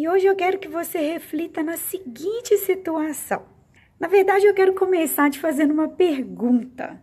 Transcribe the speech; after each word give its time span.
E 0.00 0.08
hoje 0.08 0.26
eu 0.26 0.34
quero 0.34 0.58
que 0.58 0.66
você 0.66 0.98
reflita 0.98 1.62
na 1.62 1.76
seguinte 1.76 2.56
situação. 2.56 3.42
Na 4.00 4.08
verdade, 4.08 4.46
eu 4.46 4.54
quero 4.54 4.72
começar 4.72 5.28
te 5.28 5.38
fazendo 5.38 5.74
uma 5.74 5.90
pergunta. 5.90 6.98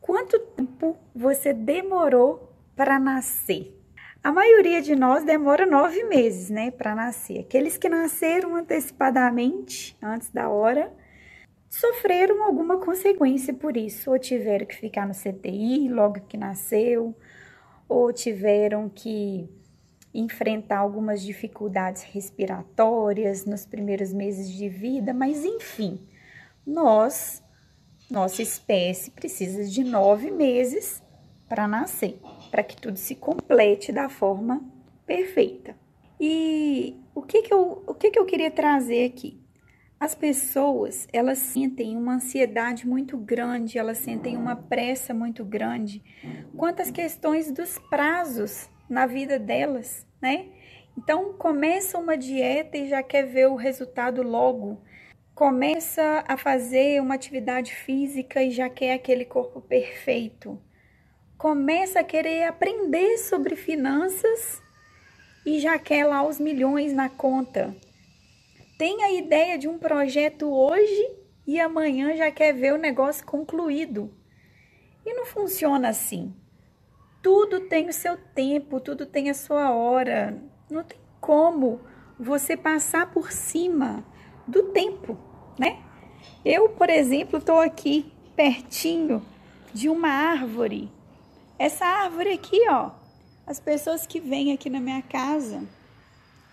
Quanto 0.00 0.36
tempo 0.36 0.98
você 1.14 1.52
demorou 1.52 2.52
para 2.74 2.98
nascer? 2.98 3.72
A 4.20 4.32
maioria 4.32 4.82
de 4.82 4.96
nós 4.96 5.22
demora 5.22 5.64
nove 5.64 6.02
meses, 6.02 6.50
né, 6.50 6.72
para 6.72 6.92
nascer. 6.92 7.38
Aqueles 7.38 7.78
que 7.78 7.88
nasceram 7.88 8.56
antecipadamente, 8.56 9.96
antes 10.02 10.28
da 10.30 10.48
hora, 10.48 10.92
sofreram 11.68 12.42
alguma 12.42 12.78
consequência 12.78 13.54
por 13.54 13.76
isso, 13.76 14.10
ou 14.10 14.18
tiveram 14.18 14.66
que 14.66 14.74
ficar 14.74 15.06
no 15.06 15.14
CTI 15.14 15.88
logo 15.88 16.20
que 16.22 16.36
nasceu, 16.36 17.14
ou 17.88 18.12
tiveram 18.12 18.88
que 18.88 19.48
enfrentar 20.12 20.78
algumas 20.78 21.22
dificuldades 21.22 22.02
respiratórias 22.02 23.44
nos 23.44 23.64
primeiros 23.64 24.12
meses 24.12 24.50
de 24.50 24.68
vida, 24.68 25.14
mas 25.14 25.44
enfim, 25.44 26.00
nós, 26.66 27.42
nossa 28.10 28.42
espécie, 28.42 29.10
precisa 29.10 29.64
de 29.64 29.84
nove 29.84 30.30
meses 30.30 31.02
para 31.48 31.66
nascer, 31.66 32.20
para 32.50 32.62
que 32.62 32.76
tudo 32.76 32.96
se 32.96 33.14
complete 33.14 33.92
da 33.92 34.08
forma 34.08 34.62
perfeita. 35.06 35.76
E 36.20 36.96
o 37.14 37.22
que 37.22 37.42
que 37.42 37.52
eu, 37.52 37.82
o 37.86 37.94
que 37.94 38.10
que 38.10 38.18
eu 38.18 38.26
queria 38.26 38.50
trazer 38.50 39.06
aqui? 39.06 39.40
As 39.98 40.14
pessoas, 40.14 41.06
elas 41.12 41.38
sentem 41.38 41.96
uma 41.96 42.14
ansiedade 42.14 42.86
muito 42.86 43.18
grande, 43.18 43.78
elas 43.78 43.98
sentem 43.98 44.36
uma 44.36 44.56
pressa 44.56 45.12
muito 45.12 45.44
grande 45.44 46.02
quanto 46.56 46.80
às 46.80 46.90
questões 46.90 47.52
dos 47.52 47.78
prazos 47.90 48.68
na 48.90 49.06
vida 49.06 49.38
delas, 49.38 50.06
né? 50.20 50.48
Então, 50.98 51.32
começa 51.34 51.96
uma 51.96 52.18
dieta 52.18 52.76
e 52.76 52.88
já 52.88 53.02
quer 53.02 53.22
ver 53.22 53.46
o 53.46 53.54
resultado 53.54 54.22
logo. 54.22 54.82
Começa 55.34 56.24
a 56.28 56.36
fazer 56.36 57.00
uma 57.00 57.14
atividade 57.14 57.74
física 57.74 58.42
e 58.42 58.50
já 58.50 58.68
quer 58.68 58.92
aquele 58.92 59.24
corpo 59.24 59.60
perfeito. 59.60 60.60
Começa 61.38 62.00
a 62.00 62.04
querer 62.04 62.42
aprender 62.42 63.16
sobre 63.16 63.56
finanças 63.56 64.60
e 65.46 65.58
já 65.58 65.78
quer 65.78 66.04
lá 66.04 66.26
os 66.26 66.38
milhões 66.38 66.92
na 66.92 67.08
conta 67.08 67.74
tem 68.80 69.04
a 69.04 69.12
ideia 69.12 69.58
de 69.58 69.68
um 69.68 69.78
projeto 69.78 70.50
hoje 70.50 71.12
e 71.46 71.60
amanhã 71.60 72.16
já 72.16 72.30
quer 72.30 72.54
ver 72.54 72.72
o 72.72 72.78
negócio 72.78 73.26
concluído. 73.26 74.10
E 75.04 75.12
não 75.12 75.26
funciona 75.26 75.90
assim. 75.90 76.34
Tudo 77.22 77.60
tem 77.60 77.88
o 77.88 77.92
seu 77.92 78.16
tempo, 78.16 78.80
tudo 78.80 79.04
tem 79.04 79.28
a 79.30 79.34
sua 79.34 79.70
hora. 79.70 80.42
Não 80.70 80.82
tem 80.82 80.98
como 81.20 81.80
você 82.18 82.56
passar 82.56 83.10
por 83.10 83.30
cima 83.30 84.04
do 84.46 84.64
tempo, 84.64 85.18
né? 85.58 85.82
Eu, 86.44 86.70
por 86.70 86.88
exemplo, 86.88 87.38
estou 87.38 87.60
aqui 87.60 88.12
pertinho 88.34 89.24
de 89.72 89.88
uma 89.88 90.08
árvore. 90.08 90.90
Essa 91.58 91.84
árvore 91.84 92.32
aqui, 92.32 92.58
ó, 92.68 92.90
as 93.46 93.60
pessoas 93.60 94.06
que 94.06 94.18
vêm 94.18 94.52
aqui 94.52 94.70
na 94.70 94.80
minha 94.80 95.02
casa, 95.02 95.62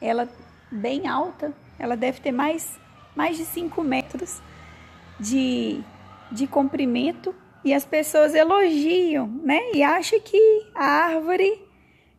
ela 0.00 0.28
bem 0.70 1.08
alta, 1.08 1.52
ela 1.78 1.96
deve 1.96 2.20
ter 2.20 2.32
mais, 2.32 2.78
mais 3.16 3.36
de 3.36 3.44
5 3.44 3.82
metros 3.82 4.40
de, 5.18 5.82
de 6.30 6.46
comprimento 6.46 7.34
e 7.64 7.72
as 7.72 7.84
pessoas 7.84 8.34
elogiam, 8.34 9.26
né? 9.28 9.72
E 9.72 9.82
acham 9.82 10.20
que 10.20 10.66
a 10.74 10.84
árvore, 10.84 11.62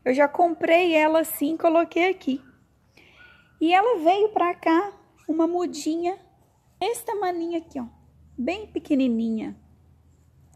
eu 0.06 0.14
já 0.14 0.28
comprei 0.28 0.94
ela 0.94 1.22
assim, 1.22 1.58
coloquei 1.58 2.10
aqui. 2.10 2.42
E 3.60 3.74
ela 3.74 4.00
veio 4.00 4.30
para 4.30 4.54
cá, 4.56 4.94
uma 5.28 5.48
mudinha, 5.48 6.18
esse 6.82 7.06
tamaninho 7.06 7.58
aqui, 7.58 7.80
ó, 7.80 7.86
bem 8.38 8.68
pequenininha. 8.68 9.56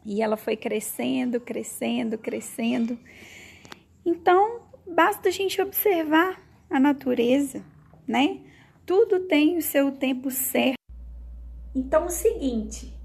E 0.06 0.22
ela 0.22 0.38
foi 0.38 0.56
crescendo, 0.56 1.40
crescendo, 1.40 2.18
crescendo. 2.18 2.98
Então, 4.06 4.62
basta 4.86 5.28
a 5.30 5.32
gente 5.32 5.62
observar 5.62 6.42
a 6.70 6.80
natureza, 6.80 7.64
né? 8.08 8.42
Tudo 8.86 9.28
tem 9.28 9.58
o 9.58 9.62
seu 9.62 9.92
tempo 9.92 10.32
certo. 10.32 10.78
Então, 11.76 12.06
o 12.06 12.10
seguinte: 12.10 12.97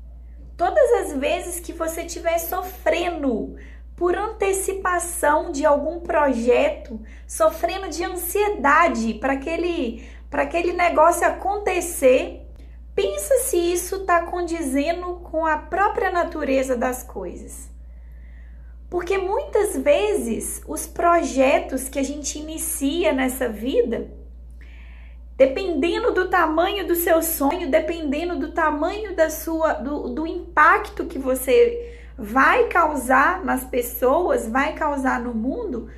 todas 0.63 0.93
as 0.93 1.19
vezes 1.19 1.59
que 1.59 1.73
você 1.73 2.03
estiver 2.03 2.39
sofrendo 2.39 3.57
por 3.97 4.17
antecipação 4.17 5.51
de 5.51 5.67
algum 5.67 5.99
projeto, 5.99 7.01
sofrendo 7.27 7.89
de 7.89 8.05
ansiedade 8.05 9.15
para 9.15 9.33
aquele, 9.33 10.09
aquele 10.31 10.73
negócio 10.73 11.27
acontecer, 11.27 12.47
pensa 12.95 13.39
se 13.39 13.57
isso 13.57 13.97
está 13.97 14.23
condizendo 14.23 15.17
com 15.25 15.45
a 15.45 15.57
própria 15.57 16.13
natureza 16.13 16.77
das 16.77 17.03
coisas. 17.03 17.69
Porque 18.89 19.19
muitas 19.19 19.77
vezes 19.77 20.63
os 20.69 20.87
projetos 20.87 21.89
que 21.89 21.99
a 21.99 22.05
gente 22.05 22.39
inicia 22.39 23.13
nessa 23.13 23.49
vida 23.49 24.09
Dependendo 25.43 26.13
do 26.13 26.29
tamanho 26.29 26.87
do 26.87 26.95
seu 26.95 27.21
sonho, 27.21 27.69
dependendo 27.69 28.39
do 28.39 28.53
tamanho 28.53 29.17
da 29.17 29.29
sua 29.29 29.73
do, 29.73 30.11
do 30.11 30.25
impacto 30.25 31.07
que 31.07 31.19
você 31.19 31.99
vai 32.17 32.69
causar 32.69 33.45
nas 33.45 33.65
pessoas, 33.65 34.47
vai 34.47 34.73
causar 34.77 35.21
no 35.21 35.35
mundo, 35.35 35.91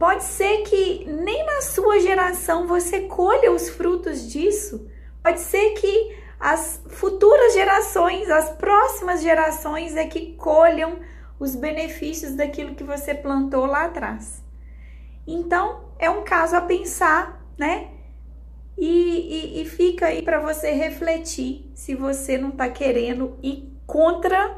pode 0.00 0.24
ser 0.24 0.62
que 0.62 1.04
nem 1.06 1.46
na 1.46 1.60
sua 1.60 2.00
geração 2.00 2.66
você 2.66 3.02
colha 3.02 3.52
os 3.52 3.68
frutos 3.68 4.28
disso. 4.28 4.90
Pode 5.22 5.38
ser 5.38 5.74
que 5.74 6.16
as 6.40 6.82
futuras 6.88 7.52
gerações, 7.52 8.28
as 8.28 8.50
próximas 8.50 9.22
gerações 9.22 9.94
é 9.94 10.04
que 10.08 10.34
colham 10.34 10.98
os 11.38 11.54
benefícios 11.54 12.34
daquilo 12.34 12.74
que 12.74 12.82
você 12.82 13.14
plantou 13.14 13.64
lá 13.64 13.84
atrás. 13.84 14.42
Então, 15.24 15.84
é 16.00 16.10
um 16.10 16.24
caso 16.24 16.56
a 16.56 16.60
pensar, 16.60 17.46
né? 17.56 17.92
E, 18.80 19.56
e, 19.56 19.62
e 19.62 19.64
fica 19.64 20.06
aí 20.06 20.22
para 20.22 20.40
você 20.40 20.70
refletir 20.70 21.70
se 21.74 21.94
você 21.94 22.38
não 22.38 22.50
está 22.50 22.68
querendo 22.68 23.36
ir 23.42 23.72
contra 23.86 24.56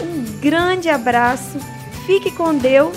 Um 0.00 0.40
grande 0.40 0.88
abraço, 0.88 1.58
fique 2.06 2.30
com 2.32 2.56
Deus 2.56 2.96